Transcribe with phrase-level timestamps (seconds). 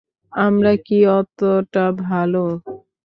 [0.33, 2.43] আমরা কি অতটা ভালো?